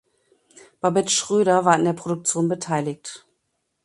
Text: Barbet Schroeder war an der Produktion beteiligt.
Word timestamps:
Barbet 0.79 1.11
Schroeder 1.11 1.63
war 1.63 1.73
an 1.73 1.83
der 1.85 1.93
Produktion 1.93 2.47
beteiligt. 2.49 3.27